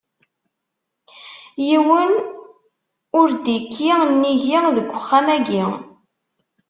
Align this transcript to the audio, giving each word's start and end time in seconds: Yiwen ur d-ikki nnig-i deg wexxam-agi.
Yiwen 1.67 2.13
ur 3.19 3.29
d-ikki 3.43 3.91
nnig-i 4.09 4.59
deg 4.75 4.87
wexxam-agi. 4.93 5.63